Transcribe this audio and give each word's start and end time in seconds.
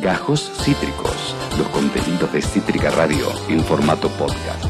Gajos 0.00 0.50
Cítricos, 0.64 1.36
los 1.58 1.68
contenidos 1.68 2.32
de 2.32 2.40
Cítrica 2.40 2.90
Radio 2.90 3.26
en 3.50 3.62
formato 3.62 4.08
podcast. 4.08 4.64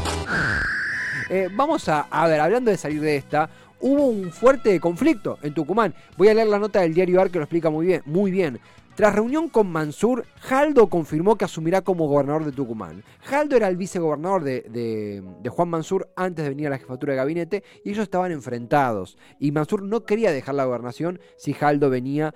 Eh, 1.29 1.47
vamos 1.53 1.87
a, 1.87 2.01
a 2.01 2.27
ver, 2.27 2.41
hablando 2.41 2.69
de 2.69 2.75
salir 2.75 2.99
de 2.99 3.15
esta, 3.15 3.49
hubo 3.79 4.07
un 4.07 4.29
fuerte 4.31 4.77
conflicto 4.81 5.39
en 5.41 5.53
Tucumán. 5.53 5.93
Voy 6.17 6.27
a 6.27 6.33
leer 6.33 6.47
la 6.47 6.59
nota 6.59 6.81
del 6.81 6.93
diario 6.93 7.21
AR 7.21 7.31
que 7.31 7.37
lo 7.37 7.45
explica 7.45 7.69
muy 7.69 7.85
bien. 7.85 8.01
Muy 8.05 8.29
bien. 8.29 8.59
Tras 8.95 9.15
reunión 9.15 9.47
con 9.47 9.71
Mansur, 9.71 10.25
Jaldo 10.41 10.87
confirmó 10.87 11.37
que 11.37 11.45
asumirá 11.45 11.81
como 11.81 12.07
gobernador 12.07 12.43
de 12.43 12.51
Tucumán. 12.51 13.03
Jaldo 13.21 13.55
era 13.55 13.69
el 13.69 13.77
vicegobernador 13.77 14.43
de, 14.43 15.23
Juan 15.49 15.69
Mansur 15.69 16.09
antes 16.15 16.43
de 16.43 16.49
venir 16.49 16.67
a 16.67 16.71
la 16.71 16.77
jefatura 16.77 17.13
de 17.13 17.17
gabinete 17.17 17.63
y 17.85 17.91
ellos 17.91 18.03
estaban 18.03 18.33
enfrentados. 18.33 19.17
Y 19.39 19.51
Mansur 19.53 19.83
no 19.83 20.03
quería 20.03 20.31
dejar 20.31 20.55
la 20.55 20.65
gobernación 20.65 21.19
si 21.37 21.53
Jaldo 21.53 21.89
venía 21.89 22.33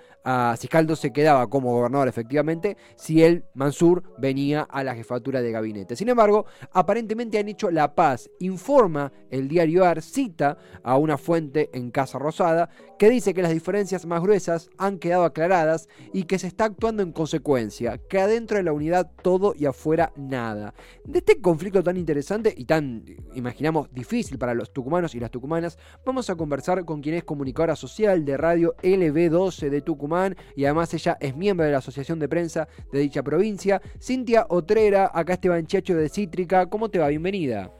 si 0.58 0.66
Jaldo 0.66 0.96
se 0.96 1.12
quedaba 1.12 1.48
como 1.48 1.72
gobernador 1.72 2.08
efectivamente, 2.08 2.76
si 2.96 3.22
él, 3.22 3.44
Mansur, 3.54 4.02
venía 4.18 4.62
a 4.62 4.82
la 4.82 4.96
jefatura 4.96 5.40
de 5.40 5.52
gabinete. 5.52 5.94
Sin 5.94 6.08
embargo, 6.08 6.46
aparentemente 6.72 7.38
han 7.38 7.48
hecho 7.48 7.70
la 7.70 7.94
paz. 7.94 8.28
Informa 8.40 9.12
el 9.30 9.46
diario 9.46 9.84
AR, 9.84 10.02
cita 10.02 10.58
a 10.82 10.96
una 10.96 11.16
fuente 11.16 11.70
en 11.74 11.92
Casa 11.92 12.18
Rosada, 12.18 12.70
que 12.98 13.08
dice 13.08 13.34
que 13.34 13.42
las 13.42 13.52
diferencias 13.52 14.04
más 14.04 14.20
gruesas 14.20 14.68
han 14.78 14.98
quedado 14.98 15.24
aclaradas 15.24 15.88
y 16.12 16.24
que 16.24 16.40
se 16.40 16.45
está 16.46 16.64
actuando 16.64 17.02
en 17.02 17.12
consecuencia, 17.12 17.98
que 17.98 18.18
adentro 18.18 18.56
de 18.56 18.62
la 18.62 18.72
unidad 18.72 19.10
todo 19.22 19.54
y 19.56 19.66
afuera 19.66 20.12
nada. 20.16 20.74
De 21.04 21.18
este 21.18 21.40
conflicto 21.40 21.82
tan 21.82 21.96
interesante 21.96 22.54
y 22.56 22.64
tan, 22.64 23.04
imaginamos, 23.34 23.92
difícil 23.92 24.38
para 24.38 24.54
los 24.54 24.72
tucumanos 24.72 25.14
y 25.14 25.20
las 25.20 25.30
tucumanas, 25.30 25.78
vamos 26.04 26.30
a 26.30 26.36
conversar 26.36 26.84
con 26.84 27.00
quien 27.00 27.16
es 27.16 27.24
comunicadora 27.24 27.76
social 27.76 28.24
de 28.24 28.36
radio 28.36 28.74
LB12 28.82 29.68
de 29.70 29.82
Tucumán 29.82 30.36
y 30.54 30.64
además 30.64 30.92
ella 30.94 31.16
es 31.20 31.36
miembro 31.36 31.66
de 31.66 31.72
la 31.72 31.78
Asociación 31.78 32.18
de 32.18 32.28
Prensa 32.28 32.68
de 32.92 33.00
dicha 33.00 33.22
provincia, 33.22 33.80
Cintia 34.00 34.46
Otrera, 34.48 35.10
acá 35.12 35.34
Esteban 35.34 35.66
Chacho 35.66 35.94
de 35.96 36.08
Cítrica, 36.08 36.66
¿cómo 36.66 36.88
te 36.88 36.98
va? 36.98 37.08
Bienvenida. 37.08 37.70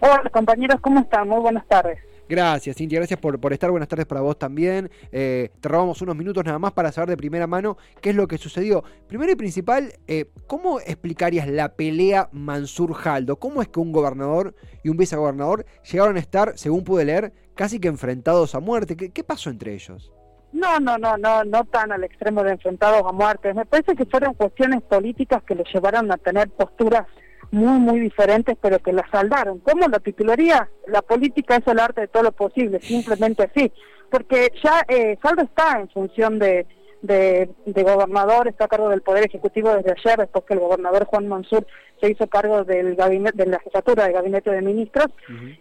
Hola 0.00 0.30
compañeros, 0.30 0.80
¿cómo 0.80 1.00
están? 1.00 1.28
Muy 1.28 1.40
buenas 1.40 1.66
tardes. 1.66 1.98
Gracias, 2.34 2.76
Cintia, 2.76 2.98
gracias 2.98 3.20
por, 3.20 3.38
por 3.38 3.52
estar. 3.52 3.70
Buenas 3.70 3.88
tardes 3.88 4.06
para 4.06 4.20
vos 4.20 4.36
también. 4.36 4.90
Eh, 5.12 5.50
te 5.60 5.68
unos 5.68 6.16
minutos 6.16 6.44
nada 6.44 6.58
más 6.58 6.72
para 6.72 6.90
saber 6.90 7.10
de 7.10 7.16
primera 7.16 7.46
mano 7.46 7.76
qué 8.00 8.10
es 8.10 8.16
lo 8.16 8.26
que 8.26 8.38
sucedió. 8.38 8.82
Primero 9.06 9.30
y 9.30 9.36
principal, 9.36 9.92
eh, 10.08 10.24
¿cómo 10.48 10.80
explicarías 10.80 11.46
la 11.46 11.76
pelea 11.76 12.28
Mansur-Jaldo? 12.32 13.36
¿Cómo 13.36 13.62
es 13.62 13.68
que 13.68 13.78
un 13.78 13.92
gobernador 13.92 14.56
y 14.82 14.88
un 14.88 14.96
vicegobernador 14.96 15.64
llegaron 15.88 16.16
a 16.16 16.18
estar, 16.18 16.58
según 16.58 16.82
pude 16.82 17.04
leer, 17.04 17.32
casi 17.54 17.78
que 17.78 17.86
enfrentados 17.86 18.56
a 18.56 18.58
muerte? 18.58 18.96
¿Qué, 18.96 19.10
qué 19.10 19.22
pasó 19.22 19.48
entre 19.48 19.72
ellos? 19.72 20.12
No, 20.52 20.80
no, 20.80 20.98
no, 20.98 21.16
no, 21.16 21.44
no 21.44 21.64
tan 21.66 21.92
al 21.92 22.02
extremo 22.02 22.42
de 22.42 22.50
enfrentados 22.50 23.04
a 23.06 23.12
muerte. 23.12 23.54
Me 23.54 23.64
parece 23.64 23.94
que 23.94 24.06
fueron 24.06 24.34
cuestiones 24.34 24.82
políticas 24.82 25.44
que 25.44 25.54
los 25.54 25.72
llevaron 25.72 26.10
a 26.10 26.16
tener 26.16 26.50
posturas 26.50 27.06
muy, 27.54 27.78
muy 27.78 28.00
diferentes, 28.00 28.56
pero 28.60 28.80
que 28.80 28.92
la 28.92 29.08
saldaron. 29.10 29.60
¿Cómo 29.60 29.86
la 29.88 30.00
titularía? 30.00 30.68
La 30.88 31.02
política 31.02 31.56
es 31.56 31.66
el 31.66 31.78
arte 31.78 32.02
de 32.02 32.08
todo 32.08 32.24
lo 32.24 32.32
posible, 32.32 32.80
simplemente 32.80 33.44
así. 33.44 33.72
Porque 34.10 34.52
ya 34.62 34.84
eh, 34.88 35.16
Saldo 35.22 35.42
está 35.42 35.80
en 35.80 35.88
función 35.88 36.38
de, 36.38 36.66
de, 37.06 37.82
gobernador, 37.82 38.48
está 38.48 38.64
a 38.64 38.68
cargo 38.68 38.88
del 38.88 39.02
Poder 39.02 39.24
Ejecutivo 39.24 39.74
desde 39.74 39.92
ayer, 39.92 40.18
después 40.18 40.44
que 40.44 40.54
el 40.54 40.60
gobernador 40.60 41.04
Juan 41.04 41.28
Mansur 41.28 41.66
se 42.00 42.10
hizo 42.10 42.26
cargo 42.26 42.64
del 42.64 42.96
gabinete, 42.96 43.44
de 43.44 43.50
la 43.50 43.60
jefatura 43.60 44.04
del 44.04 44.14
Gabinete 44.14 44.50
de 44.50 44.62
Ministros. 44.62 45.08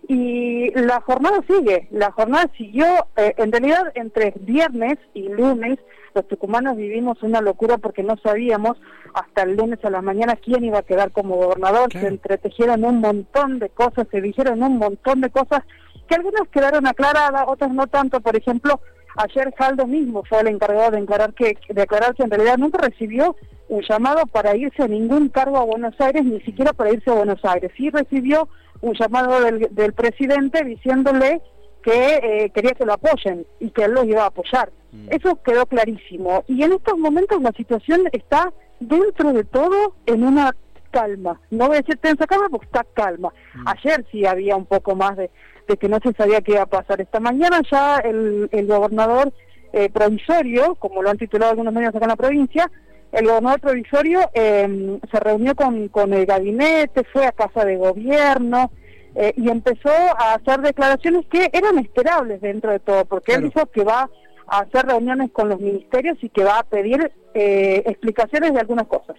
Y 0.08 0.72
la 0.72 1.02
jornada 1.02 1.44
sigue, 1.48 1.88
la 1.92 2.12
jornada 2.12 2.50
siguió, 2.58 2.86
eh, 3.18 3.34
en 3.38 3.52
realidad 3.52 3.92
entre 3.96 4.34
viernes 4.40 4.98
y 5.14 5.30
lunes, 5.30 5.80
los 6.16 6.28
tucumanos 6.28 6.78
vivimos 6.78 7.22
una 7.24 7.42
locura 7.42 7.78
porque 7.78 8.04
no 8.04 8.16
sabíamos 8.18 8.78
hasta 9.14 9.44
el 9.44 9.56
lunes 9.56 9.80
a 9.84 9.90
la 9.90 10.02
mañana 10.02 10.36
quién 10.36 10.64
iba 10.64 10.80
a 10.80 10.84
quedar 10.84 11.12
como 11.12 11.36
gobernador, 11.36 11.92
se 11.92 12.08
entretejieron 12.08 12.84
un 12.86 13.00
montón 13.00 13.60
de 13.60 13.70
cosas, 13.70 14.08
se 14.12 14.22
dijeron 14.22 14.64
un 14.64 14.78
montón 14.78 15.22
de 15.22 15.30
cosas 15.30 15.62
que 16.08 16.16
algunas 16.16 16.48
quedaron 16.50 16.88
aclaradas, 16.88 17.46
otras 17.48 17.72
no 17.72 17.88
tanto, 17.88 18.20
por 18.22 18.36
ejemplo, 18.36 18.80
ayer 19.16 19.54
Jaldo 19.58 19.88
mismo 19.88 20.24
fue 20.24 20.42
el 20.42 20.48
encargado 20.48 20.92
de 20.92 21.02
declarar 21.02 21.34
que, 21.34 21.58
declarar 21.70 22.16
que 22.16 22.24
en 22.24 22.32
realidad 22.32 22.58
nunca 22.58 22.80
recibió 22.80 23.36
un 23.70 23.82
llamado 23.88 24.26
para 24.28 24.56
irse 24.56 24.84
a 24.84 24.88
ningún 24.88 25.30
cargo 25.30 25.58
a 25.58 25.66
Buenos 25.66 26.00
Aires, 26.00 26.24
ni 26.24 26.40
siquiera 26.42 26.74
para 26.74 26.94
irse 26.94 27.10
a 27.10 27.16
Buenos 27.16 27.44
Aires. 27.44 27.72
Sí 27.78 27.90
recibió 27.90 28.48
un 28.82 28.94
llamado 28.94 29.42
del, 29.42 29.70
del 29.72 29.94
presidente 29.94 30.64
diciéndole 30.64 31.42
que 31.84 32.16
eh, 32.16 32.50
quería 32.52 32.72
que 32.72 32.86
lo 32.86 32.94
apoyen 32.94 33.46
y 33.60 33.70
que 33.70 33.84
él 33.84 33.92
los 33.92 34.06
iba 34.06 34.24
a 34.24 34.28
apoyar. 34.28 34.72
Mm. 34.92 35.08
Eso 35.12 35.42
quedó 35.44 35.66
clarísimo. 35.66 36.44
Y 36.48 36.64
en 36.64 36.74
estos 36.74 36.98
momentos 36.98 37.42
la 37.42 37.52
situación 37.52 38.04
está 38.12 38.52
dentro 38.80 39.34
de 39.34 39.44
todo 39.44 39.96
en 40.06 40.24
una 40.24 40.56
calma. 40.92 41.40
No 41.52 41.68
voy 41.68 41.78
a 41.78 41.82
decir 41.82 41.98
tensa 41.98 42.26
calma 42.26 42.48
porque 42.50 42.68
está 42.68 42.86
calma. 42.94 43.34
Mm. 43.54 43.68
Ayer 43.68 44.06
sí 44.12 44.26
había 44.26 44.56
un 44.56 44.66
poco 44.66 44.96
más 44.96 45.18
de, 45.18 45.30
que 45.66 45.90
no 45.90 46.00
se 46.04 46.14
sabía 46.14 46.42
qué 46.42 46.54
iba 46.54 46.64
a 46.64 46.68
pasar. 46.68 47.02
Esta 47.02 47.20
mañana 47.20 47.62
ya 47.72 47.98
el, 47.98 48.50
el 48.52 48.68
gobernador 48.68 49.34
eh, 49.72 49.90
provisorio, 49.90 50.76
como 50.76 51.02
lo 51.02 51.10
han 51.10 51.18
titulado 51.18 51.52
algunos 51.52 51.74
medios 51.74 51.96
acá 51.96 52.06
en 52.06 52.10
la 52.10 52.16
provincia, 52.16 52.72
el 53.12 53.28
gobernador 53.28 53.60
provisorio 53.60 54.20
eh, 54.34 55.00
se 55.12 55.20
reunió 55.20 55.56
con, 55.56 55.88
con 55.90 56.14
el 56.14 56.26
gabinete, 56.26 57.04
fue 57.12 57.26
a 57.26 57.32
casa 57.32 57.64
de 57.64 57.78
gobierno, 57.78 58.72
eh, 59.16 59.34
y 59.38 59.50
empezó 59.50 59.90
a 59.90 60.34
hacer 60.34 60.62
declaraciones 60.62 61.26
que 61.28 61.50
eran 61.54 61.78
esperables 61.78 62.42
dentro 62.42 62.72
de 62.72 62.80
todo, 62.80 63.06
porque 63.06 63.34
él 63.34 63.44
dijo 63.44 63.68
que 63.68 63.84
va 63.84 64.10
a 64.48 64.60
hacer 64.60 64.86
reuniones 64.88 65.32
con 65.32 65.50
los 65.50 65.60
ministerios 65.60 66.18
y 66.22 66.30
que 66.30 66.44
va 66.44 66.60
a 66.60 66.64
pedir 66.64 67.12
eh, 67.36 67.84
explicaciones 67.86 68.54
de 68.54 68.60
algunas 68.60 68.88
cosas. 68.88 69.16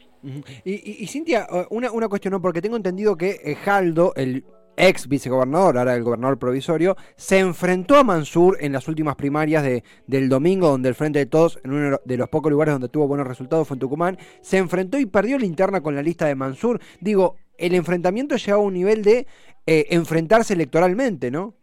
y, 0.64 1.06
Cintia, 1.06 1.46
una, 1.70 1.92
una 1.92 2.08
cuestión, 2.08 2.40
porque 2.42 2.60
tengo 2.60 2.76
entendido 2.76 3.16
que 3.16 3.40
eh, 3.44 3.54
Jaldo, 3.54 4.12
el 4.16 4.44
ex 4.76 5.08
vicegobernador, 5.08 5.78
ahora 5.78 5.94
el 5.94 6.02
gobernador 6.02 6.38
provisorio, 6.38 6.96
se 7.16 7.38
enfrentó 7.38 7.96
a 7.96 8.04
Mansur 8.04 8.56
en 8.60 8.72
las 8.72 8.88
últimas 8.88 9.16
primarias 9.16 9.62
de, 9.62 9.84
del 10.06 10.28
domingo, 10.28 10.68
donde 10.68 10.88
el 10.88 10.94
Frente 10.94 11.18
de 11.18 11.26
Todos, 11.26 11.58
en 11.64 11.72
uno 11.72 12.00
de 12.04 12.16
los 12.16 12.28
pocos 12.28 12.50
lugares 12.50 12.74
donde 12.74 12.88
tuvo 12.88 13.08
buenos 13.08 13.26
resultados, 13.26 13.66
fue 13.66 13.76
en 13.76 13.80
Tucumán, 13.80 14.18
se 14.40 14.58
enfrentó 14.58 14.98
y 14.98 15.06
perdió 15.06 15.38
la 15.38 15.46
interna 15.46 15.80
con 15.80 15.94
la 15.94 16.02
lista 16.02 16.26
de 16.26 16.34
Mansur. 16.34 16.80
Digo, 17.00 17.36
el 17.58 17.74
enfrentamiento 17.74 18.36
llegó 18.36 18.58
a 18.58 18.62
un 18.62 18.74
nivel 18.74 19.02
de 19.02 19.26
eh, 19.66 19.86
enfrentarse 19.90 20.54
electoralmente, 20.54 21.30
¿no? 21.30 21.54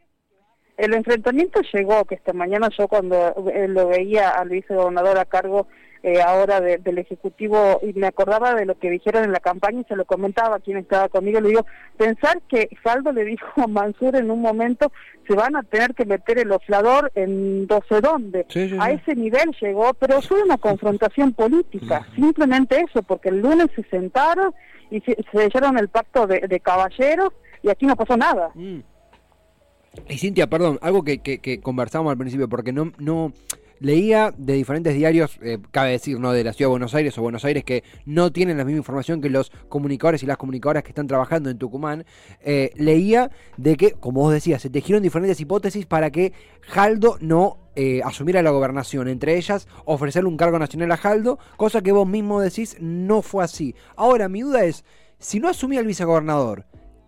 El 0.77 0.95
enfrentamiento 0.95 1.61
llegó, 1.73 2.05
que 2.05 2.15
esta 2.15 2.33
mañana 2.33 2.69
yo 2.75 2.87
cuando 2.87 3.35
eh, 3.53 3.67
lo 3.67 3.89
veía 3.89 4.31
al 4.31 4.49
vicegobernador 4.49 5.19
a 5.19 5.25
cargo 5.25 5.67
eh, 6.03 6.19
ahora 6.19 6.61
del 6.61 6.97
Ejecutivo 6.97 7.79
y 7.83 7.93
me 7.93 8.07
acordaba 8.07 8.55
de 8.55 8.65
lo 8.65 8.77
que 8.79 8.89
dijeron 8.89 9.23
en 9.23 9.31
la 9.31 9.39
campaña 9.39 9.81
y 9.81 9.83
se 9.83 9.95
lo 9.95 10.05
comentaba 10.05 10.55
a 10.55 10.59
quien 10.59 10.77
estaba 10.77 11.09
conmigo, 11.09 11.39
le 11.39 11.49
digo, 11.49 11.65
pensar 11.95 12.41
que 12.49 12.69
Saldo 12.83 13.11
le 13.11 13.23
dijo 13.23 13.45
a 13.61 13.67
Mansur 13.67 14.15
en 14.15 14.31
un 14.31 14.41
momento, 14.41 14.91
se 15.27 15.35
van 15.35 15.55
a 15.55 15.61
tener 15.61 15.93
que 15.93 16.05
meter 16.05 16.39
el 16.39 16.51
oflador 16.51 17.11
en 17.13 17.67
no 17.67 17.81
sé 17.87 18.01
dónde. 18.01 18.47
A 18.79 18.91
ese 18.91 19.15
nivel 19.15 19.55
llegó, 19.61 19.93
pero 19.93 20.21
fue 20.23 20.41
una 20.41 20.57
confrontación 20.57 21.33
política, 21.33 22.07
simplemente 22.15 22.81
eso, 22.81 23.03
porque 23.03 23.29
el 23.29 23.41
lunes 23.41 23.67
se 23.75 23.83
sentaron 23.83 24.55
y 24.89 25.01
se, 25.01 25.15
se 25.31 25.43
el 25.43 25.87
pacto 25.89 26.25
de, 26.25 26.59
caballeros 26.61 27.31
y 27.61 27.69
aquí 27.69 27.85
no 27.85 27.95
pasó 27.95 28.17
nada. 28.17 28.49
Mm. 28.55 28.79
Y 30.07 30.17
Cintia, 30.17 30.47
perdón, 30.47 30.79
algo 30.81 31.03
que, 31.03 31.19
que, 31.19 31.39
que 31.39 31.59
conversamos 31.59 32.11
al 32.11 32.17
principio, 32.17 32.47
porque 32.49 32.71
no, 32.71 32.91
no 32.97 33.33
leía 33.81 34.31
de 34.37 34.53
diferentes 34.53 34.93
diarios, 34.93 35.39
eh, 35.41 35.57
cabe 35.71 35.91
decir, 35.91 36.19
¿no? 36.19 36.31
De 36.31 36.43
la 36.43 36.53
ciudad 36.53 36.67
de 36.67 36.71
Buenos 36.71 36.93
Aires 36.93 37.17
o 37.17 37.21
Buenos 37.23 37.43
Aires, 37.43 37.63
que 37.63 37.83
no 38.05 38.31
tienen 38.31 38.57
la 38.57 38.63
misma 38.63 38.77
información 38.77 39.21
que 39.21 39.29
los 39.29 39.51
comunicadores 39.69 40.21
y 40.21 40.27
las 40.27 40.37
comunicadoras 40.37 40.83
que 40.83 40.89
están 40.89 41.07
trabajando 41.07 41.49
en 41.49 41.57
Tucumán. 41.57 42.05
Eh, 42.41 42.71
leía 42.75 43.31
de 43.57 43.75
que, 43.77 43.93
como 43.93 44.21
vos 44.21 44.33
decías, 44.33 44.61
se 44.61 44.69
tejieron 44.69 45.01
diferentes 45.01 45.41
hipótesis 45.41 45.87
para 45.87 46.11
que 46.11 46.31
Jaldo 46.61 47.17
no 47.21 47.57
eh, 47.75 48.01
asumiera 48.03 48.43
la 48.43 48.51
gobernación, 48.51 49.07
entre 49.07 49.35
ellas 49.35 49.67
ofrecerle 49.85 50.29
un 50.29 50.37
cargo 50.37 50.59
nacional 50.59 50.91
a 50.91 50.97
Jaldo, 50.97 51.39
cosa 51.57 51.81
que 51.81 51.91
vos 51.91 52.07
mismo 52.07 52.39
decís 52.39 52.77
no 52.79 53.23
fue 53.23 53.43
así. 53.43 53.73
Ahora, 53.95 54.29
mi 54.29 54.41
duda 54.41 54.63
es, 54.63 54.85
si 55.17 55.39
no 55.39 55.49
asumía 55.49 55.79
el 55.79 55.87
vicegobernador, 55.87 56.65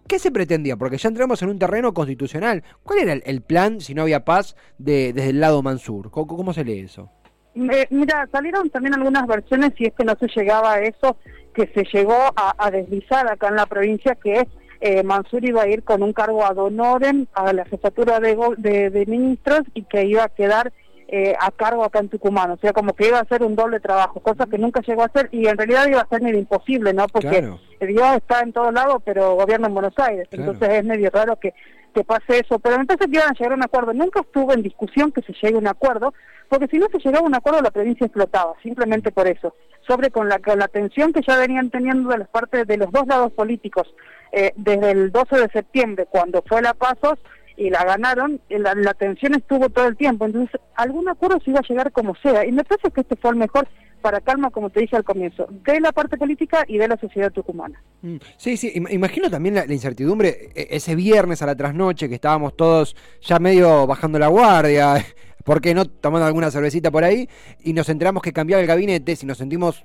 ¿Qué 0.08 0.20
se 0.20 0.32
pretendía? 0.32 0.76
Porque 0.76 0.98
ya 0.98 1.10
entramos 1.10 1.42
en 1.42 1.50
un 1.50 1.60
terreno 1.60 1.94
constitucional. 1.94 2.64
¿Cuál 2.84 3.00
era 3.00 3.14
el, 3.14 3.42
plan, 3.42 3.80
si 3.80 3.94
no 3.94 4.04
había 4.04 4.26
paz, 4.26 4.56
de, 4.78 5.14
desde 5.14 5.30
el 5.30 5.40
lado 5.40 5.62
Mansur? 5.64 6.12
¿Cómo, 6.12 6.54
se 6.54 6.64
lee 6.64 6.80
eso? 6.80 7.10
mira, 7.56 8.28
salieron 8.32 8.70
también 8.70 8.96
algunas 8.96 9.28
versiones, 9.28 9.74
si 9.78 9.86
es 9.86 9.94
que 9.94 10.04
no 10.04 10.16
se 10.20 10.28
llegaba 10.28 10.74
a 10.74 10.82
eso, 10.82 11.18
que 11.54 11.68
se 11.68 11.84
llegó 11.94 12.18
a, 12.36 12.72
deslizar 12.72 13.32
acá 13.32 13.50
en 13.50 13.56
la 13.56 13.68
provincia, 13.68 14.16
que 14.16 14.48
eh, 14.82 15.04
Mansur 15.04 15.46
iba 15.46 15.62
a 15.62 15.68
ir 15.68 15.84
con 15.84 16.04
un 16.04 16.14
cargo 16.14 16.44
ad 16.44 16.58
honorem 16.58 17.28
a 17.34 17.54
la 17.54 17.64
jefatura 17.66 18.20
de, 18.20 19.06
ministros 19.08 19.62
y 19.74 19.84
que 19.84 20.06
iba 20.06 20.24
a 20.24 20.30
quedar 20.30 20.74
eh, 21.08 21.36
a 21.40 21.52
cargo 21.52 21.84
acá 21.84 22.00
en 22.00 22.10
Tucumán, 22.10 22.52
o 22.52 22.58
sea, 22.58 22.74
como 22.74 22.94
que 22.94 23.08
iba 23.08 23.20
a 23.20 23.26
ser 23.26 23.44
un 23.44 23.56
doble 23.56 23.80
trabajo, 23.80 24.20
cosa 24.20 24.46
que 24.46 24.58
nunca 24.58 24.82
llegó 24.82 25.04
a 25.04 25.10
ser 25.10 25.30
y 25.32 25.48
en 25.48 25.58
realidad 25.58 25.88
iba 25.88 26.02
a 26.02 26.08
ser 26.08 26.22
medio 26.22 26.40
imposible, 26.40 26.94
¿no? 26.94 27.08
Porque 27.08 27.42
Dios 27.82 28.16
está 28.16 28.42
en 28.42 28.54
todos 28.54 28.74
lados, 28.74 29.02
pero 29.06 29.36
gobierna 29.36 29.68
en 29.68 29.74
Buenos 29.74 29.98
Aires, 29.98 30.28
entonces 30.32 30.70
es 30.70 30.86
medio 30.86 31.10
raro 31.10 31.38
que, 31.40 31.54
que 31.94 32.04
pase 32.04 32.40
eso, 32.40 32.60
pero 32.60 32.76
entonces 32.76 33.08
que 33.08 33.18
iban 33.18 33.30
a 33.30 33.34
llegar 33.34 33.52
a 33.52 33.56
un 33.56 33.64
acuerdo. 33.64 33.94
Nunca 33.94 34.22
estuvo 34.22 34.54
en 34.54 34.64
discusión 34.64 35.12
que 35.12 35.22
se 35.22 35.34
llegue 35.34 35.56
a 35.56 35.60
un 35.60 35.68
acuerdo, 35.68 36.14
porque 36.50 36.68
si 36.68 36.78
no 36.78 36.88
se 36.92 37.00
llegaba 37.00 37.26
a 37.26 37.28
un 37.28 37.36
acuerdo 37.36 37.62
la 37.62 37.72
provincia 37.72 38.06
explotaba, 38.06 38.54
simplemente 38.62 39.12
por 39.12 39.28
eso, 39.28 39.56
sobre 39.88 40.10
con 40.10 40.30
la, 40.30 40.40
con 40.40 40.60
la 40.60 40.68
tensión 40.68 41.14
que 41.14 41.22
ya 41.26 41.38
venían 41.38 41.70
teniendo 41.70 42.10
de 42.10 42.20
las 42.20 42.30
partes 42.30 42.66
de 42.68 42.78
los 42.78 42.92
dos 42.92 43.08
lados 43.08 43.32
políticos, 43.34 43.94
eh, 44.32 44.52
desde 44.56 44.92
el 44.92 45.12
12 45.12 45.38
de 45.38 45.50
septiembre, 45.50 46.08
cuando 46.10 46.44
fue 46.48 46.62
la 46.62 46.74
Pasos, 46.74 47.20
y 47.58 47.70
la 47.70 47.84
ganaron, 47.84 48.42
la, 48.50 48.74
la, 48.76 48.94
tensión 48.94 49.36
estuvo 49.36 49.70
todo 49.70 49.88
el 49.88 49.98
tiempo, 49.98 50.26
entonces 50.26 50.60
algún 50.76 51.08
acuerdo 51.10 51.40
se 51.44 51.52
iba 51.52 51.60
a 51.60 51.68
llegar 51.68 51.92
como 51.92 52.16
sea, 52.16 52.46
y 52.46 52.52
me 52.52 52.64
parece 52.64 52.92
que 52.92 53.02
este 53.02 53.16
fue 53.16 53.32
el 53.32 53.38
mejor 53.38 53.68
para 54.04 54.20
calma, 54.20 54.52
como 54.52 54.70
te 54.70 54.82
dije 54.82 54.98
al 54.98 55.04
comienzo, 55.04 55.48
de 55.50 55.80
la 55.80 55.92
parte 55.92 56.18
política 56.18 56.66
y 56.68 56.78
de 56.78 56.88
la 56.88 56.98
sociedad 56.98 57.32
tucumana. 57.32 57.82
Mm, 58.02 58.18
sí, 58.38 58.58
sí, 58.58 58.72
imagino 58.76 59.30
también 59.32 59.56
la, 59.56 59.66
incertidumbre 59.66 60.50
e, 60.54 60.68
ese 60.72 60.94
viernes 60.94 61.42
a 61.42 61.46
la 61.46 61.56
trasnoche 61.56 62.10
que 62.10 62.16
estábamos 62.16 62.56
todos 62.56 62.96
ya 63.22 63.40
medio 63.40 63.88
bajando 63.88 64.20
la 64.20 64.28
guardia, 64.28 64.96
¿por 65.46 65.62
qué 65.62 65.74
no 65.74 65.86
tomando 65.86 66.28
alguna 66.28 66.52
cervecita 66.52 66.92
por 66.92 67.04
ahí? 67.04 67.30
Y 67.64 67.74
nos 67.74 67.88
enteramos 67.90 68.22
que 68.22 68.34
cambiaba 68.34 68.62
el 68.62 68.68
gabinete, 68.68 69.16
si 69.16 69.26
nos 69.26 69.38
sentimos 69.38 69.84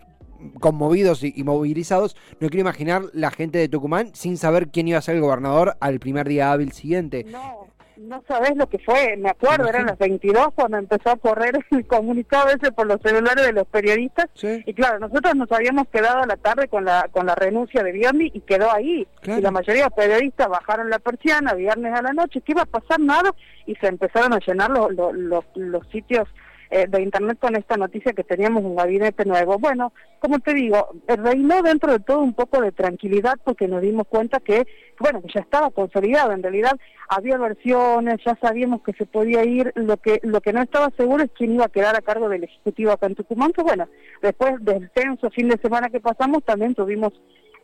conmovidos 0.61 1.23
y, 1.23 1.43
movilizados, 1.45 2.17
no 2.41 2.49
quiero 2.49 2.61
imaginar 2.61 3.03
la 3.13 3.31
gente 3.31 3.59
de 3.59 3.69
Tucumán 3.69 4.15
sin 4.15 4.37
saber 4.37 4.69
quién 4.69 4.89
iba 4.89 4.99
a 4.99 5.03
ser 5.03 5.17
el 5.17 5.21
gobernador 5.21 5.77
al 5.81 5.99
primer 6.01 6.29
día 6.29 6.53
hábil 6.53 6.73
siguiente. 6.73 7.25
No, 7.25 7.69
no 7.99 8.23
sabes 8.29 8.57
lo 8.57 8.69
que 8.69 8.79
fue, 8.79 9.17
me 9.17 9.31
acuerdo, 9.31 9.69
eran 9.69 9.87
las 9.87 9.99
22 9.99 10.49
cuando 10.55 10.79
empezó 10.79 11.11
a 11.11 11.17
correr 11.17 11.59
el 11.71 11.87
comunicado 11.87 12.49
ese 12.49 12.73
por 12.73 12.87
los 12.87 13.01
celulares 13.03 13.45
de 13.45 13.53
los 13.53 13.67
periodistas. 13.67 14.27
Y 14.43 14.73
claro, 14.75 14.99
nosotros 15.01 15.35
nos 15.35 15.51
habíamos 15.51 15.89
quedado 15.89 16.23
a 16.23 16.27
la 16.27 16.37
tarde 16.37 16.69
con 16.69 16.85
la 16.85 17.09
con 17.11 17.27
la 17.27 17.35
renuncia 17.35 17.83
de 17.83 17.93
Biondi 17.93 18.31
y 18.33 18.41
quedó 18.41 18.71
ahí. 18.71 19.07
Y 19.25 19.41
la 19.41 19.51
mayoría 19.51 19.85
de 19.85 19.91
periodistas 19.91 20.49
bajaron 20.49 20.91
la 20.91 20.99
persiana 20.99 21.55
viernes 21.55 21.93
a 21.95 22.03
la 22.03 22.13
noche, 22.13 22.41
que 22.41 22.53
iba 22.53 22.63
a 22.63 22.67
pasar 22.67 23.01
nada, 23.01 23.35
y 23.67 23.75
se 23.77 23.89
empezaron 23.89 24.33
a 24.33 24.39
llenar 24.39 24.71
los, 24.71 24.93
los, 24.93 25.45
los 25.55 25.87
sitios 25.89 26.29
eh, 26.71 26.87
de 26.89 27.03
Internet 27.03 27.39
con 27.39 27.57
esta 27.57 27.77
noticia 27.77 28.13
que 28.13 28.25
teníamos 28.25 28.65
un 28.65 28.77
gabinete 28.77 29.25
nuevo. 29.25 29.59
Bueno, 29.59 29.93
como 30.19 30.39
te 30.41 30.55
digo, 30.55 30.89
reinó 31.07 31.63
dentro 31.63 31.93
de 31.93 32.01
todo 32.01 32.21
un 32.21 32.35
poco 32.35 32.61
de 32.61 32.73
tranquilidad 32.73 33.35
porque 33.45 33.69
nos 33.69 33.83
dimos 33.83 34.07
cuenta 34.09 34.41
que, 34.41 34.67
bueno, 34.99 35.23
ya 35.33 35.41
estaba 35.41 35.71
consolidado. 35.71 36.33
En 36.33 36.43
realidad 36.43 36.79
había 37.09 37.39
versiones, 37.39 38.19
ya 38.25 38.37
sabíamos 38.41 38.83
que 38.83 38.93
se 38.93 39.07
podía 39.07 39.45
ir. 39.45 39.73
Lo 39.77 39.97
que 39.97 40.21
lo 40.23 40.41
que 40.41 40.53
no 40.53 40.63
estaba 40.63 40.91
seguro 40.97 41.25
es 41.25 41.31
quién 41.37 41.53
iba 41.53 41.65
a 41.65 41.71
quedar 41.71 41.97
a 41.97 42.03
cargo 42.03 42.29
del 42.29 42.45
Ejecutivo 42.45 42.93
acá 42.93 43.07
en 43.07 43.15
Tucumán. 43.15 43.53
Que 43.53 43.63
bueno, 43.63 43.89
después 44.23 44.63
del 44.65 44.91
tenso 44.91 45.31
fin 45.31 45.49
de 45.49 45.59
semana 45.59 45.91
que 45.91 46.01
pasamos, 46.01 46.45
también 46.45 46.75
tuvimos 46.75 47.13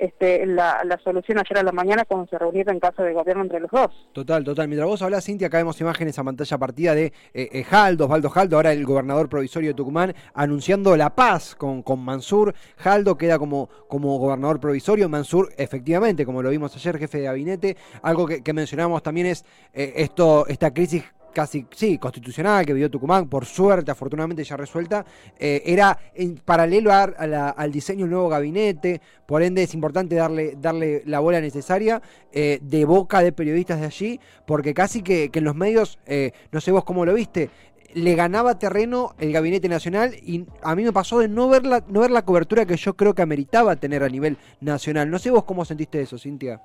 este, 0.05 0.47
la, 0.47 0.83
solución 1.03 1.39
ayer 1.39 1.59
a 1.59 1.63
la 1.63 1.73
mañana 1.73 2.05
cuando 2.05 2.27
se 2.29 2.39
reunieron 2.39 2.75
en 2.75 2.81
casa 2.81 3.03
de 3.03 3.13
gobierno 3.13 3.43
entre 3.43 3.61
los 3.61 3.71
dos. 3.71 3.91
Total, 4.13 4.45
total. 4.45 4.69
Mientras 4.69 4.89
vos 4.89 5.03
hablas, 5.03 5.25
Cintia, 5.25 5.49
acá 5.49 5.59
vemos 5.59 5.81
imágenes 5.81 6.19
a 6.19 6.25
pantalla 6.25 6.59
partida 6.59 6.95
de 6.95 7.07
eh, 7.35 7.49
eh, 7.53 7.65
Jaldo, 7.65 8.05
Osvaldo 8.05 8.31
Jaldo, 8.31 8.57
ahora 8.57 8.73
el 8.73 8.85
gobernador 8.85 9.29
provisorio 9.29 9.71
de 9.71 9.75
Tucumán, 9.75 10.15
anunciando 10.35 10.97
la 10.97 11.15
paz 11.15 11.55
con, 11.55 11.83
con 11.83 12.01
Mansur. 12.01 12.55
Jaldo 12.77 13.17
queda 13.17 13.39
como, 13.39 13.69
como 13.89 14.19
gobernador 14.19 14.61
provisorio, 14.61 15.09
Mansur, 15.09 15.51
efectivamente, 15.57 16.25
como 16.25 16.43
lo 16.43 16.51
vimos 16.51 16.75
ayer, 16.77 16.99
jefe 16.99 17.19
de 17.19 17.25
gabinete. 17.25 17.77
Algo 18.03 18.27
que, 18.27 18.53
mencionamos 18.55 19.03
también 19.03 19.27
es 19.27 19.45
eh, 19.73 19.95
esto, 19.97 20.47
esta 20.47 20.73
crisis 20.73 21.05
casi, 21.35 21.67
sí, 21.75 21.99
constitucional 21.99 22.65
que 22.65 22.73
vivió 22.73 22.91
Tucumán, 22.91 23.29
por 23.29 23.45
suerte, 23.45 23.91
afortunadamente 23.91 24.45
ya 24.45 24.57
resuelta, 24.57 25.05
eh, 25.39 25.63
era 25.67 25.99
en 26.15 26.37
paralelo 26.37 26.91
al 26.93 27.73
diseño 27.73 28.05
del 28.05 28.13
nuevo 28.13 28.29
gabinete, 28.29 29.03
por 29.27 29.43
ende 29.43 29.63
es 29.63 29.75
importante 29.75 30.15
darle, 30.15 30.57
darle 30.59 31.03
la 31.05 31.21
bola 31.21 31.41
necesaria 31.41 32.01
eh, 32.33 32.59
de 32.63 32.85
boca 32.87 33.21
de 33.21 33.33
periodistas 33.33 33.81
de 33.81 33.87
allí, 33.87 34.21
porque 34.47 34.73
casi 34.73 35.03
que, 35.03 35.31
en 35.33 35.45
los 35.45 35.57
medios, 35.57 35.99
eh, 36.07 36.33
no 36.53 36.61
sé 36.61 36.71
vos 36.71 36.85
cómo 36.85 37.05
lo 37.05 37.13
viste, 37.13 37.51
le 37.93 38.15
ganaba 38.15 38.59
terreno 38.59 39.15
el 39.19 39.33
gabinete 39.33 39.69
nacional 39.69 40.15
y 40.15 40.47
a 40.63 40.75
mí 40.75 40.83
me 40.83 40.93
pasó 40.93 41.19
de 41.19 41.29
no 41.29 41.49
ver 41.49 41.65
la, 41.65 41.85
no 41.89 42.01
ver 42.01 42.11
la 42.11 42.25
cobertura 42.25 42.67
que 42.67 42.77
yo 42.77 42.95
creo 42.97 43.15
que 43.15 43.23
ameritaba 43.23 43.77
tener 43.77 44.03
a 44.03 44.09
nivel 44.09 44.37
nacional. 44.61 45.11
No 45.11 45.19
sé 45.19 45.31
vos 45.31 45.45
cómo 45.45 45.65
sentiste 45.65 46.01
eso, 46.01 46.19
Cintia. 46.19 46.61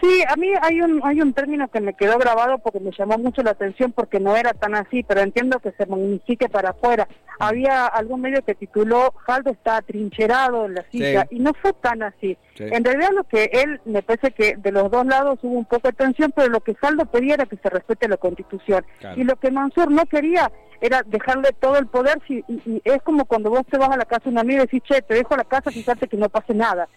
Sí, 0.00 0.22
a 0.28 0.36
mí 0.36 0.48
hay 0.60 0.80
un 0.80 1.00
hay 1.04 1.20
un 1.20 1.32
término 1.32 1.68
que 1.68 1.80
me 1.80 1.94
quedó 1.94 2.18
grabado 2.18 2.58
porque 2.58 2.80
me 2.80 2.90
llamó 2.90 3.16
mucho 3.18 3.42
la 3.42 3.52
atención 3.52 3.92
porque 3.92 4.20
no 4.20 4.36
era 4.36 4.52
tan 4.52 4.74
así, 4.74 5.02
pero 5.02 5.20
entiendo 5.20 5.60
que 5.60 5.72
se 5.72 5.86
magnifique 5.86 6.48
para 6.48 6.70
afuera. 6.70 7.08
Había 7.38 7.86
algún 7.86 8.20
medio 8.20 8.44
que 8.44 8.54
tituló 8.54 9.12
Jaldo 9.26 9.50
está 9.50 9.78
atrincherado 9.78 10.66
en 10.66 10.74
la 10.74 10.84
silla 10.90 11.26
y 11.30 11.40
no 11.40 11.52
fue 11.54 11.72
tan 11.72 12.02
así. 12.02 12.36
En 12.58 12.84
realidad 12.84 13.10
lo 13.12 13.24
que 13.24 13.50
él, 13.52 13.80
me 13.84 14.02
parece 14.02 14.30
que 14.30 14.56
de 14.56 14.72
los 14.72 14.90
dos 14.90 15.04
lados 15.06 15.38
hubo 15.42 15.58
un 15.58 15.64
poco 15.64 15.88
de 15.88 15.94
tensión, 15.94 16.32
pero 16.34 16.48
lo 16.48 16.60
que 16.60 16.74
Jaldo 16.74 17.06
pedía 17.06 17.34
era 17.34 17.46
que 17.46 17.56
se 17.56 17.70
respete 17.70 18.08
la 18.08 18.16
constitución. 18.16 18.84
Y 19.16 19.24
lo 19.24 19.36
que 19.36 19.50
Mansur 19.50 19.90
no 19.90 20.06
quería 20.06 20.50
era 20.80 21.02
dejarle 21.02 21.52
todo 21.58 21.78
el 21.78 21.86
poder 21.86 22.20
y, 22.28 22.44
es 22.84 23.02
como 23.02 23.24
cuando 23.24 23.50
vos 23.50 23.62
te 23.70 23.78
vas 23.78 23.90
a 23.90 23.96
la 23.96 24.04
casa 24.04 24.24
de 24.24 24.30
un 24.30 24.38
amigo 24.38 24.58
y 24.58 24.66
decís, 24.66 24.82
che, 24.82 25.02
te 25.02 25.14
dejo 25.14 25.36
la 25.36 25.44
casa, 25.44 25.70
fíjate 25.70 26.08
que 26.08 26.16
no 26.16 26.28
pase 26.28 26.54
nada. 26.54 26.88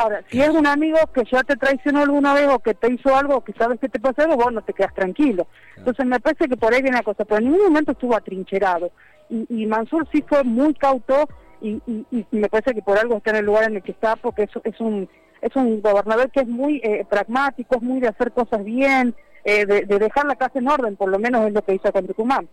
Ahora, 0.00 0.24
si 0.30 0.40
es 0.40 0.48
un 0.48 0.66
amigo 0.66 0.96
que 1.12 1.24
ya 1.30 1.42
te 1.42 1.56
traicionó 1.56 2.00
alguna 2.00 2.32
vez 2.32 2.48
o 2.48 2.58
que 2.58 2.72
te 2.72 2.90
hizo 2.90 3.14
algo 3.14 3.44
que 3.44 3.52
sabes 3.52 3.78
que 3.78 3.90
te 3.90 4.00
pasó 4.00 4.22
algo, 4.22 4.36
vos 4.36 4.50
no 4.50 4.62
te 4.62 4.72
quedas 4.72 4.94
tranquilo. 4.94 5.46
Entonces 5.76 6.06
me 6.06 6.18
parece 6.18 6.48
que 6.48 6.56
por 6.56 6.72
ahí 6.72 6.80
viene 6.80 6.96
la 6.96 7.02
cosa, 7.02 7.26
pero 7.26 7.36
en 7.36 7.50
ningún 7.50 7.64
momento 7.64 7.92
estuvo 7.92 8.16
atrincherado. 8.16 8.92
Y, 9.28 9.44
y 9.50 9.66
Mansur 9.66 10.08
sí 10.10 10.24
fue 10.26 10.42
muy 10.42 10.72
cauto 10.72 11.28
y, 11.60 11.82
y, 11.86 12.26
me 12.30 12.48
parece 12.48 12.72
que 12.72 12.80
por 12.80 12.98
algo 12.98 13.18
está 13.18 13.32
en 13.32 13.36
el 13.36 13.44
lugar 13.44 13.64
en 13.64 13.76
el 13.76 13.82
que 13.82 13.92
está, 13.92 14.16
porque 14.16 14.44
es, 14.44 14.50
es 14.64 14.80
un 14.80 15.06
es 15.42 15.54
un 15.54 15.82
gobernador 15.82 16.30
que 16.30 16.40
es 16.40 16.48
muy 16.48 16.80
eh, 16.82 17.04
pragmático, 17.08 17.76
es 17.76 17.82
muy 17.82 18.00
de 18.00 18.08
hacer 18.08 18.32
cosas 18.32 18.64
bien, 18.64 19.14
eh, 19.44 19.66
de, 19.66 19.82
de, 19.84 19.98
dejar 19.98 20.24
la 20.24 20.36
casa 20.36 20.60
en 20.60 20.68
orden, 20.68 20.96
por 20.96 21.10
lo 21.10 21.18
menos 21.18 21.46
es 21.46 21.52
lo 21.52 21.62
que 21.62 21.74
hizo 21.74 21.92
con 21.92 22.06
Tucumán 22.06 22.48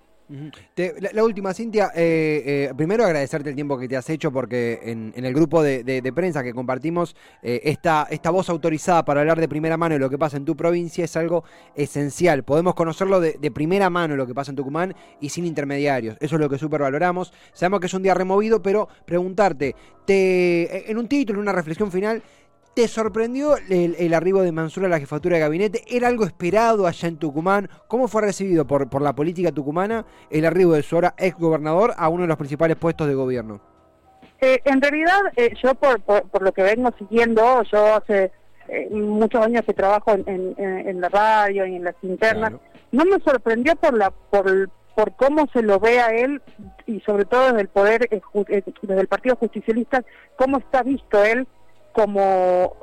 la, 1.13 1.23
última, 1.23 1.53
Cintia, 1.53 1.91
eh, 1.95 2.69
eh, 2.69 2.73
primero 2.75 3.05
agradecerte 3.05 3.49
el 3.49 3.55
tiempo 3.55 3.77
que 3.77 3.87
te 3.87 3.95
has 3.95 4.09
hecho 4.09 4.31
porque 4.31 4.79
en, 4.83 5.13
el 5.15 5.33
grupo 5.33 5.63
de, 5.63 6.11
prensa 6.13 6.43
que 6.43 6.53
compartimos, 6.53 7.15
eh, 7.41 7.61
esta, 7.63 8.07
voz 8.31 8.49
autorizada 8.49 9.05
para 9.05 9.21
hablar 9.21 9.39
de 9.39 9.47
primera 9.47 9.77
mano 9.77 9.93
de 9.93 9.99
lo 9.99 10.09
que 10.09 10.17
pasa 10.17 10.35
en 10.35 10.43
tu 10.43 10.55
provincia 10.55 11.05
es 11.05 11.15
algo 11.15 11.43
esencial. 11.75 12.43
Podemos 12.43 12.75
conocerlo 12.75 13.21
de, 13.21 13.51
primera 13.51 13.89
mano 13.89 14.15
lo 14.15 14.27
que 14.27 14.35
pasa 14.35 14.51
en 14.51 14.57
Tucumán 14.57 14.95
y 15.21 15.29
sin 15.29 15.45
intermediarios. 15.45 16.17
Eso 16.19 16.35
es 16.35 16.41
lo 16.41 16.49
que 16.49 16.57
súper 16.57 16.81
valoramos. 16.81 17.31
Sabemos 17.53 17.79
que 17.79 17.85
es 17.85 17.93
un 17.93 18.03
día 18.03 18.13
removido, 18.13 18.61
pero 18.61 18.89
preguntarte, 19.05 19.75
te, 20.05 20.91
en 20.91 20.97
un 20.97 21.07
título, 21.07 21.39
en 21.39 21.43
una 21.43 21.53
reflexión 21.53 21.91
final, 21.91 22.21
¿Te 22.77 22.87
sorprendió 22.87 23.55
el, 23.57 24.13
arribo 24.13 24.43
de 24.43 24.51
Mansur 24.51 24.85
a 24.85 24.87
la 24.87 24.99
jefatura 24.99 25.37
de 25.37 25.41
gabinete? 25.41 25.81
¿Era 25.87 26.09
algo 26.09 26.25
esperado 26.25 26.85
allá 26.85 27.07
en 27.07 27.17
Tucumán? 27.17 27.67
¿Cómo 27.87 28.07
fue 28.07 28.21
recibido 28.21 28.67
por, 28.67 28.87
por 28.87 29.01
la 29.01 29.13
política 29.13 29.51
tucumana 29.51 30.05
el 30.29 30.45
arribo 30.45 30.73
de 30.73 30.83
su 30.83 30.93
ahora 30.93 31.15
ex 31.17 31.35
gobernador 31.39 31.95
a 31.97 32.07
uno 32.07 32.21
de 32.21 32.27
los 32.27 32.37
principales 32.37 32.77
puestos 32.77 33.07
de 33.07 33.15
gobierno? 33.15 33.59
Eh, 34.39 34.61
en 34.63 34.79
realidad, 34.79 35.21
eh, 35.35 35.55
yo 35.59 35.73
por, 35.73 36.01
por, 36.01 36.43
lo 36.43 36.51
que 36.51 36.61
vengo 36.61 36.91
siguiendo, 36.99 37.63
yo 37.63 37.95
hace 37.95 38.31
eh, 38.67 38.89
muchos 38.91 39.43
años 39.43 39.65
que 39.65 39.73
trabajo 39.73 40.11
en, 40.11 40.53
en, 40.59 41.01
la 41.01 41.09
radio 41.09 41.65
y 41.65 41.77
en 41.77 41.83
las 41.83 41.95
internas, 42.03 42.53
no 42.91 43.05
me 43.05 43.17
sorprendió 43.21 43.75
por 43.75 43.97
la 43.97 44.11
por, 44.11 44.69
por 44.93 45.15
cómo 45.15 45.47
se 45.51 45.63
lo 45.63 45.79
ve 45.79 45.99
a 45.99 46.09
él 46.09 46.43
y 46.85 46.99
sobre 46.99 47.25
todo 47.25 47.47
desde 47.47 47.61
el 47.61 47.69
poder, 47.69 48.07
desde 48.47 49.01
el 49.01 49.07
Partido 49.07 49.35
Justicialista, 49.35 50.05
cómo 50.35 50.59
está 50.59 50.83
visto 50.83 51.23
él 51.23 51.47
como, 51.97 52.75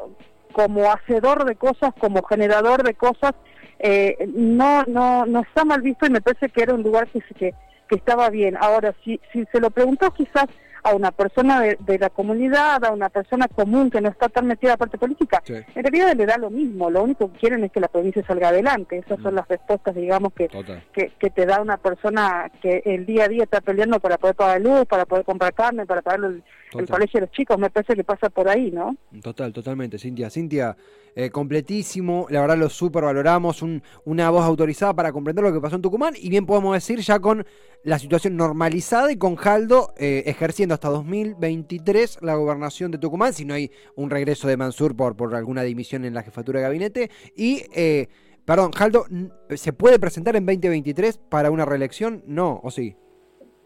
como 0.52 0.90
hacedor 0.90 1.44
de 1.44 1.54
cosas, 1.54 1.94
como 2.00 2.24
generador 2.24 2.82
de 2.82 2.94
cosas, 2.94 3.32
eh, 3.78 4.28
no, 4.34 4.82
no, 4.88 5.24
no 5.24 5.42
está 5.42 5.64
mal 5.64 5.82
visto 5.82 6.04
y 6.04 6.10
me 6.10 6.20
parece 6.20 6.48
que 6.48 6.64
era 6.64 6.74
un 6.74 6.82
lugar 6.82 7.06
que, 7.06 7.20
que, 7.20 7.54
que 7.88 7.94
estaba 7.94 8.28
bien. 8.28 8.56
Ahora, 8.58 8.92
si, 9.04 9.20
si 9.32 9.44
se 9.52 9.60
lo 9.60 9.70
preguntó 9.70 10.10
quizás 10.10 10.46
a 10.84 10.94
una 10.94 11.10
persona 11.12 11.60
de, 11.60 11.98
la 11.98 12.10
comunidad, 12.10 12.84
a 12.84 12.92
una 12.92 13.08
persona 13.08 13.48
común 13.48 13.90
que 13.90 14.02
no 14.02 14.10
está 14.10 14.28
tan 14.28 14.46
metida 14.46 14.70
en 14.70 14.74
la 14.74 14.76
parte 14.76 14.98
política, 14.98 15.42
en 15.46 15.82
realidad 15.82 16.14
le 16.14 16.26
da 16.26 16.36
lo 16.36 16.50
mismo, 16.50 16.90
lo 16.90 17.02
único 17.02 17.32
que 17.32 17.38
quieren 17.38 17.64
es 17.64 17.72
que 17.72 17.80
la 17.80 17.88
provincia 17.88 18.24
salga 18.26 18.48
adelante, 18.48 18.98
esas 18.98 19.20
son 19.22 19.32
mm. 19.32 19.36
las 19.36 19.48
respuestas, 19.48 19.94
digamos, 19.94 20.34
que, 20.34 20.48
que, 20.92 21.30
te 21.30 21.46
da 21.46 21.62
una 21.62 21.78
persona 21.78 22.52
que 22.60 22.82
el 22.84 23.06
día 23.06 23.24
a 23.24 23.28
día 23.28 23.44
está 23.44 23.62
peleando 23.62 23.98
para 23.98 24.18
poder 24.18 24.36
pagar 24.36 24.60
luz, 24.60 24.84
para 24.86 25.06
poder 25.06 25.24
comprar 25.24 25.54
carne, 25.54 25.86
para 25.86 26.02
pagar 26.02 26.20
el, 26.20 26.42
colegio 26.86 27.20
de 27.20 27.26
los 27.26 27.30
chicos, 27.30 27.58
me 27.58 27.70
parece 27.70 27.94
que 27.94 28.04
pasa 28.04 28.28
por 28.28 28.48
ahí, 28.48 28.70
¿no? 28.70 28.96
Total, 29.22 29.52
totalmente, 29.52 29.98
Cintia. 29.98 30.28
Cintia, 30.28 30.76
eh, 31.16 31.30
completísimo, 31.30 32.26
la 32.28 32.40
verdad 32.40 32.58
lo 32.58 32.68
super 32.68 33.04
valoramos, 33.04 33.62
un, 33.62 33.82
una 34.04 34.30
voz 34.30 34.44
autorizada 34.44 34.94
para 34.94 35.12
comprender 35.12 35.44
lo 35.44 35.52
que 35.52 35.60
pasó 35.60 35.76
en 35.76 35.82
Tucumán. 35.82 36.14
Y 36.16 36.28
bien 36.28 36.44
podemos 36.44 36.74
decir 36.74 36.98
ya 36.98 37.20
con 37.20 37.46
la 37.84 37.98
situación 38.00 38.36
normalizada 38.36 39.12
y 39.12 39.16
con 39.16 39.36
Jaldo 39.36 39.94
eh, 39.96 40.24
ejerciendo 40.26 40.73
hasta 40.74 40.88
2023 40.88 42.18
la 42.20 42.34
gobernación 42.34 42.90
de 42.90 42.98
Tucumán, 42.98 43.32
si 43.32 43.44
no 43.44 43.54
hay 43.54 43.70
un 43.96 44.10
regreso 44.10 44.48
de 44.48 44.56
Mansur 44.56 44.94
por, 44.94 45.16
por 45.16 45.34
alguna 45.34 45.62
dimisión 45.62 46.04
en 46.04 46.14
la 46.14 46.22
jefatura 46.22 46.60
de 46.60 46.64
gabinete. 46.64 47.10
Y, 47.36 47.62
eh, 47.74 48.08
perdón, 48.44 48.72
Jaldo, 48.72 49.06
¿se 49.50 49.72
puede 49.72 49.98
presentar 49.98 50.36
en 50.36 50.46
2023 50.46 51.18
para 51.30 51.50
una 51.50 51.64
reelección? 51.64 52.22
No, 52.26 52.60
¿o 52.62 52.70
sí? 52.70 52.96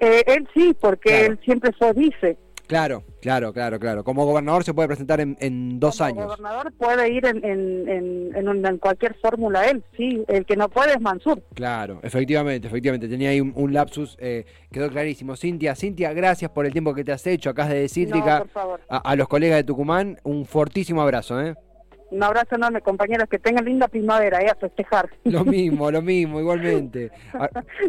Eh, 0.01 0.23
él 0.27 0.49
sí, 0.55 0.77
porque 0.81 1.27
él 1.27 1.41
siempre 1.45 1.73
se 1.79 1.93
dice. 1.93 2.39
Claro, 2.69 3.03
claro, 3.23 3.53
claro, 3.55 3.81
claro. 3.81 4.05
Como 4.05 4.27
gobernador 4.27 4.63
se 4.63 4.75
puede 4.75 4.89
presentar 4.89 5.21
en, 5.21 5.39
en 5.41 5.81
dos 5.81 5.97
Como 5.99 6.07
años. 6.09 6.27
gobernador 6.27 6.71
puede 6.75 7.11
ir 7.11 7.25
en, 7.25 7.43
en, 7.43 8.67
en, 8.67 8.79
cualquier 8.79 9.15
fórmula 9.15 9.65
él, 9.71 9.83
sí. 9.97 10.23
El 10.29 10.45
que 10.45 10.55
no 10.55 10.69
puede 10.69 10.93
es 10.93 11.01
Mansur. 11.01 11.43
Claro, 11.55 11.99
efectivamente, 12.03 12.69
efectivamente. 12.69 13.09
Tenía 13.09 13.31
ahí 13.31 13.41
un, 13.41 13.53
un 13.57 13.73
lapsus, 13.73 14.17
eh, 14.21 14.45
quedó 14.71 14.91
clarísimo. 14.91 15.35
Cintia, 15.35 15.75
Cintia, 15.75 16.13
gracias 16.13 16.51
por 16.51 16.67
el 16.67 16.73
tiempo 16.73 16.93
que 16.95 17.05
te 17.05 17.13
has 17.13 17.27
hecho 17.27 17.49
acá 17.51 17.67
desde 17.67 17.83
No, 17.83 17.89
Cítrica. 17.89 18.39
por 18.41 18.49
favor. 18.49 18.81
a, 18.89 18.99
a 18.99 19.17
los 19.17 19.29
colegas 19.29 19.57
de 19.57 19.65
Tucumán, 19.65 20.19
un 20.23 20.45
fortísimo 20.45 21.01
abrazo, 21.01 21.41
¿eh? 21.41 21.55
Un 22.11 22.23
abrazo 22.23 22.55
enorme, 22.55 22.81
compañeros. 22.81 23.29
Que 23.29 23.39
tengan 23.39 23.65
linda 23.65 23.89
primavera, 23.89 24.41
eh, 24.41 24.49
a 24.49 24.55
festejar. 24.55 25.11
Lo 25.25 25.45
mismo, 25.45 25.91
lo 25.91 26.01
mismo, 26.03 26.41
igualmente. 26.41 27.11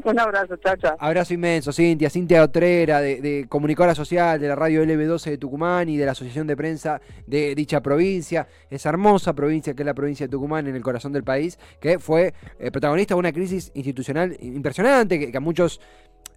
Un 0.03 0.19
abrazo, 0.19 0.57
chao, 0.57 0.75
chao. 0.75 0.97
abrazo 0.99 1.33
inmenso, 1.33 1.71
Cintia, 1.71 2.09
Cintia 2.09 2.43
Otrera, 2.43 2.99
de, 3.01 3.21
de 3.21 3.45
comunicadora 3.47 3.95
social 3.95 4.39
de 4.39 4.47
la 4.47 4.55
radio 4.55 4.83
LB12 4.83 5.29
de 5.29 5.37
Tucumán 5.37 5.89
y 5.89 5.97
de 5.97 6.05
la 6.05 6.11
Asociación 6.11 6.47
de 6.47 6.57
Prensa 6.57 7.01
de 7.27 7.55
dicha 7.55 7.81
provincia, 7.81 8.47
esa 8.69 8.89
hermosa 8.89 9.33
provincia 9.33 9.73
que 9.73 9.83
es 9.83 9.85
la 9.85 9.93
provincia 9.93 10.27
de 10.27 10.31
Tucumán 10.31 10.67
en 10.67 10.75
el 10.75 10.81
corazón 10.81 11.13
del 11.13 11.23
país, 11.23 11.57
que 11.79 11.99
fue 11.99 12.33
eh, 12.59 12.71
protagonista 12.71 13.13
de 13.13 13.19
una 13.19 13.31
crisis 13.31 13.71
institucional 13.73 14.35
impresionante, 14.41 15.19
que, 15.19 15.31
que 15.31 15.37
a 15.37 15.41
muchos, 15.41 15.79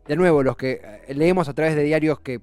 de 0.07 0.17
nuevo, 0.17 0.43
los 0.43 0.57
que 0.57 0.81
eh, 1.07 1.15
leemos 1.15 1.49
a 1.49 1.55
través 1.55 1.77
de 1.77 1.83
diarios 1.85 2.21
que, 2.21 2.41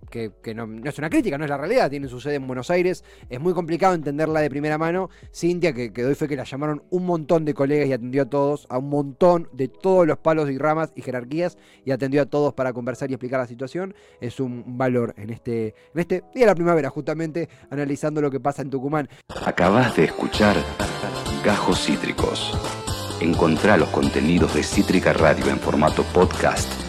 no 0.56 0.88
es 0.88 0.98
una 0.98 1.10
crítica, 1.10 1.38
no 1.38 1.44
es 1.44 1.50
la 1.50 1.58
realidad, 1.58 1.90
tienen 1.90 2.10
su 2.10 2.22
sede 2.22 2.36
en 2.36 2.48
Buenos 2.48 2.70
Aires, 2.70 3.04
es 3.30 3.40
muy 3.40 3.54
complicado 3.54 3.94
entenderla 3.94 4.40
de 4.40 4.50
primera 4.50 4.78
mano. 4.78 5.10
Cintia, 5.34 5.74
que, 5.74 5.92
que 5.92 6.04
doy 6.04 6.16
fe 6.16 6.28
que 6.28 6.36
la 6.36 6.46
llamaron 6.46 6.84
un 6.90 7.06
montón 7.06 7.46
de 7.46 7.54
colegas 7.54 7.88
y 7.88 7.94
atendió 7.94 8.24
a 8.24 8.26
todos, 8.26 8.66
a 8.70 8.78
un 8.78 8.90
montón 8.90 9.50
de 9.52 9.68
todos 9.68 10.08
los 10.08 10.18
palos 10.18 10.50
y 10.50 10.58
ramas 10.58 10.92
y 10.96 11.02
jerarquías, 11.02 11.58
y 11.84 11.92
atendió 11.92 12.22
a 12.22 12.26
todos 12.26 12.54
para 12.54 12.72
conversar 12.72 13.10
y 13.10 13.14
explicar 13.14 13.40
la 13.40 13.48
situación, 13.48 13.94
es 14.22 14.40
un 14.40 14.78
valor 14.78 15.14
en 15.18 15.30
este, 15.30 15.76
en 15.94 16.00
este 16.00 16.24
día 16.34 16.46
de 16.46 16.52
la 16.52 16.56
primavera, 16.56 16.90
justamente 16.90 17.50
analizando 17.70 18.22
lo 18.22 18.32
que 18.32 18.40
pasa 18.40 18.62
en 18.62 18.70
Tucumán. 18.70 19.10
Acabas 19.46 19.96
de 19.96 20.06
escuchar 20.06 20.56
Gajos 21.44 21.86
Cítricos. 21.86 22.58
Encontrá 23.22 23.76
los 23.76 23.90
contenidos 23.90 24.54
de 24.54 24.64
Cítrica 24.64 25.12
Radio 25.12 25.50
en 25.50 25.60
formato 25.60 26.04
podcast 26.14 26.89